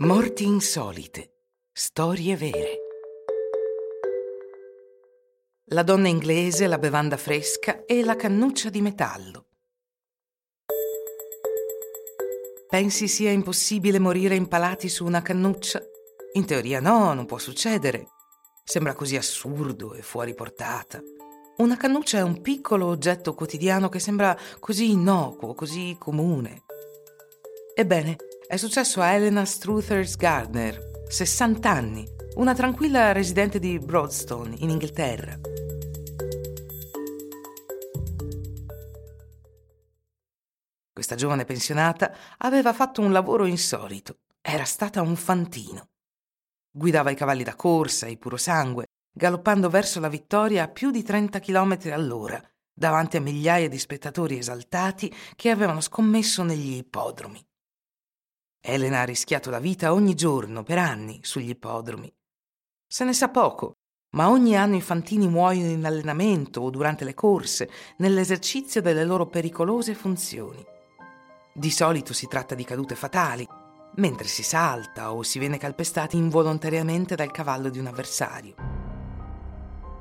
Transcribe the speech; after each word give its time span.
Morti 0.00 0.44
insolite. 0.44 1.32
Storie 1.72 2.36
vere. 2.36 2.78
La 5.70 5.82
donna 5.82 6.06
inglese, 6.06 6.68
la 6.68 6.78
bevanda 6.78 7.16
fresca 7.16 7.84
e 7.84 8.04
la 8.04 8.14
cannuccia 8.14 8.70
di 8.70 8.80
metallo. 8.80 9.46
Pensi 12.68 13.08
sia 13.08 13.32
impossibile 13.32 13.98
morire 13.98 14.36
impalati 14.36 14.88
su 14.88 15.04
una 15.04 15.20
cannuccia? 15.20 15.82
In 16.34 16.44
teoria 16.44 16.78
no, 16.78 17.12
non 17.12 17.26
può 17.26 17.38
succedere. 17.38 18.06
Sembra 18.62 18.94
così 18.94 19.16
assurdo 19.16 19.94
e 19.94 20.02
fuori 20.02 20.32
portata. 20.32 21.02
Una 21.56 21.76
cannuccia 21.76 22.18
è 22.18 22.22
un 22.22 22.40
piccolo 22.40 22.86
oggetto 22.86 23.34
quotidiano 23.34 23.88
che 23.88 23.98
sembra 23.98 24.38
così 24.60 24.92
innocuo, 24.92 25.54
così 25.54 25.96
comune. 25.98 26.62
Ebbene, 27.74 28.16
è 28.48 28.56
successo 28.56 29.02
a 29.02 29.12
Elena 29.12 29.44
Struthers 29.44 30.16
Gardner, 30.16 31.04
60 31.06 31.70
anni, 31.70 32.08
una 32.36 32.54
tranquilla 32.54 33.12
residente 33.12 33.58
di 33.58 33.78
Broadstone, 33.78 34.56
in 34.60 34.70
Inghilterra. 34.70 35.38
Questa 40.90 41.14
giovane 41.14 41.44
pensionata 41.44 42.10
aveva 42.38 42.72
fatto 42.72 43.02
un 43.02 43.12
lavoro 43.12 43.44
insolito. 43.44 44.20
Era 44.40 44.64
stata 44.64 45.02
un 45.02 45.14
fantino. 45.14 45.90
Guidava 46.70 47.10
i 47.10 47.16
cavalli 47.16 47.44
da 47.44 47.54
corsa, 47.54 48.06
i 48.06 48.16
purosangue, 48.16 48.86
galoppando 49.12 49.68
verso 49.68 50.00
la 50.00 50.08
vittoria 50.08 50.62
a 50.62 50.68
più 50.68 50.90
di 50.90 51.02
30 51.02 51.38
km 51.40 51.78
all'ora, 51.92 52.42
davanti 52.72 53.18
a 53.18 53.20
migliaia 53.20 53.68
di 53.68 53.78
spettatori 53.78 54.38
esaltati 54.38 55.14
che 55.36 55.50
avevano 55.50 55.82
scommesso 55.82 56.42
negli 56.44 56.76
ippodromi. 56.76 57.47
Elena 58.60 59.00
ha 59.00 59.04
rischiato 59.04 59.50
la 59.50 59.60
vita 59.60 59.92
ogni 59.92 60.14
giorno, 60.14 60.62
per 60.62 60.78
anni, 60.78 61.20
sugli 61.22 61.50
ippodromi. 61.50 62.12
Se 62.86 63.04
ne 63.04 63.12
sa 63.12 63.28
poco, 63.28 63.74
ma 64.10 64.30
ogni 64.30 64.56
anno 64.56 64.76
i 64.76 64.80
fantini 64.80 65.28
muoiono 65.28 65.70
in 65.70 65.84
allenamento 65.84 66.62
o 66.62 66.70
durante 66.70 67.04
le 67.04 67.14
corse, 67.14 67.70
nell'esercizio 67.98 68.80
delle 68.80 69.04
loro 69.04 69.26
pericolose 69.26 69.94
funzioni. 69.94 70.64
Di 71.52 71.70
solito 71.70 72.12
si 72.12 72.26
tratta 72.26 72.54
di 72.54 72.64
cadute 72.64 72.94
fatali, 72.94 73.46
mentre 73.96 74.26
si 74.26 74.42
salta 74.42 75.12
o 75.12 75.22
si 75.22 75.38
viene 75.38 75.58
calpestati 75.58 76.16
involontariamente 76.16 77.14
dal 77.16 77.30
cavallo 77.30 77.68
di 77.68 77.78
un 77.78 77.86
avversario. 77.86 78.54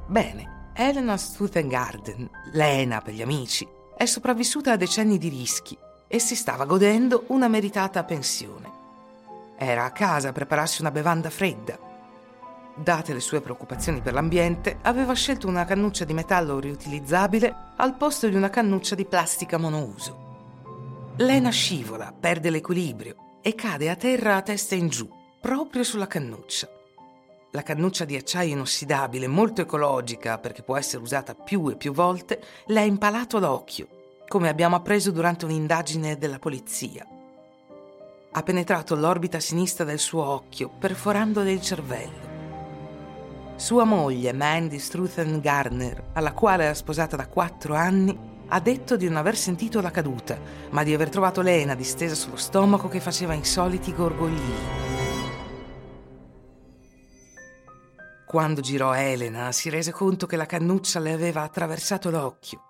Bene, 0.08 0.72
Elena 0.74 1.18
Stuthengarden, 1.18 2.30
Lena 2.54 3.02
per 3.02 3.14
gli 3.14 3.22
amici, 3.22 3.68
è 3.96 4.06
sopravvissuta 4.06 4.74
a 4.74 4.78
decenni 4.78 5.18
di 5.18 5.30
rischi 5.30 5.78
e 6.08 6.20
si 6.20 6.36
stava 6.36 6.66
godendo 6.66 7.26
una 7.28 7.48
meritata 7.48 8.04
pensione. 8.04 8.72
Era 9.58 9.86
a 9.86 9.92
casa 9.92 10.30
a 10.30 10.34
prepararsi 10.34 10.82
una 10.82 10.92
bevanda 10.92 11.30
fredda. 11.30 11.78
Date 12.76 13.14
le 13.14 13.20
sue 13.20 13.42
preoccupazioni 13.42 14.02
per 14.02 14.14
l'ambiente, 14.14 14.78
aveva 14.84 15.14
scelto 15.14 15.48
una 15.48 15.66
cannuccia 15.66 16.06
di 16.06 16.14
metallo 16.14 16.60
riutilizzabile 16.60 17.74
al 17.76 17.96
posto 17.96 18.28
di 18.28 18.36
una 18.36 18.50
cannuccia 18.50 18.94
di 18.94 19.06
plastica 19.06 19.58
monouso. 19.58 20.26
Lena 21.18 21.50
scivola, 21.50 22.14
perde 22.18 22.52
l'equilibrio 22.52 23.40
e 23.42 23.56
cade 23.56 23.90
a 23.90 23.96
terra 23.96 24.36
a 24.36 24.42
testa 24.44 24.76
in 24.76 24.90
giù, 24.90 25.10
proprio 25.42 25.84
sulla 25.84 26.06
cannuccia. 26.06 26.70
La 27.52 27.64
cannuccia 27.64 28.06
di 28.06 28.16
acciaio 28.16 28.54
inossidabile, 28.54 29.26
molto 29.26 29.62
ecologica 29.62 30.38
perché 30.38 30.62
può 30.62 30.78
essere 30.78 31.02
usata 31.02 31.34
più 31.34 31.70
e 31.70 31.76
più 31.76 31.92
volte, 31.92 32.44
le 32.68 32.82
ha 32.82 32.84
impalato 32.84 33.40
l'occhio, 33.40 33.88
come 34.28 34.50
abbiamo 34.50 34.76
appreso 34.76 35.12
durante 35.12 35.46
un'indagine 35.46 36.18
della 36.18 36.40
polizia. 36.40 37.06
Ha 38.32 38.44
penetrato 38.44 38.96
l'orbita 38.96 39.40
sinistra 39.40 39.86
del 39.86 40.00
suo 40.00 40.24
occhio, 40.24 40.70
perforandole 40.70 41.52
il 41.52 41.62
cervello. 41.62 42.36
Sua 43.56 43.86
moglie, 43.86 44.34
Mandy 44.34 44.78
Struthen 44.78 45.40
Garner, 45.40 46.10
alla 46.14 46.34
quale 46.34 46.66
era 46.66 46.74
sposata 46.74 47.16
da 47.16 47.28
quattro 47.28 47.74
anni, 47.74 48.36
ha 48.50 48.60
detto 48.60 48.96
di 48.96 49.08
non 49.08 49.18
aver 49.18 49.36
sentito 49.36 49.82
la 49.82 49.92
caduta, 49.92 50.38
ma 50.70 50.84
di 50.84 50.94
aver 50.94 51.10
trovato 51.10 51.42
Lena 51.42 51.74
distesa 51.74 52.14
sullo 52.14 52.38
stomaco 52.38 52.88
che 52.88 53.00
faceva 53.00 53.34
insoliti 53.34 53.94
gorgoglii. 53.94 54.86
Quando 58.26 58.60
girò 58.62 58.94
Elena 58.94 59.52
si 59.54 59.70
rese 59.70 59.92
conto 59.92 60.28
che 60.28 60.36
la 60.36 60.46
cannuccia 60.46 61.00
le 61.00 61.14
aveva 61.14 61.44
attraversato 61.44 62.10
l'occhio. 62.10 62.67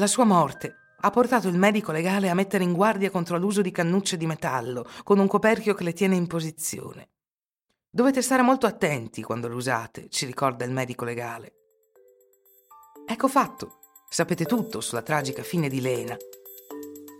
La 0.00 0.06
sua 0.06 0.22
morte 0.22 0.76
ha 1.00 1.10
portato 1.10 1.48
il 1.48 1.58
medico 1.58 1.90
legale 1.90 2.28
a 2.28 2.34
mettere 2.34 2.62
in 2.62 2.72
guardia 2.72 3.10
contro 3.10 3.36
l'uso 3.36 3.62
di 3.62 3.72
cannucce 3.72 4.16
di 4.16 4.26
metallo 4.26 4.86
con 5.02 5.18
un 5.18 5.26
coperchio 5.26 5.74
che 5.74 5.82
le 5.82 5.92
tiene 5.92 6.14
in 6.14 6.28
posizione. 6.28 7.08
Dovete 7.90 8.22
stare 8.22 8.42
molto 8.42 8.66
attenti 8.66 9.22
quando 9.22 9.48
le 9.48 9.56
usate, 9.56 10.08
ci 10.08 10.24
ricorda 10.24 10.64
il 10.64 10.70
medico 10.70 11.04
legale. 11.04 11.52
Ecco 13.08 13.26
fatto, 13.26 13.78
sapete 14.08 14.44
tutto 14.44 14.80
sulla 14.80 15.02
tragica 15.02 15.42
fine 15.42 15.68
di 15.68 15.80
Lena. 15.80 16.16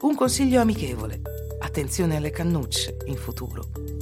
Un 0.03 0.15
consiglio 0.15 0.61
amichevole, 0.61 1.21
attenzione 1.59 2.15
alle 2.15 2.31
cannucce 2.31 2.97
in 3.07 3.17
futuro. 3.17 3.98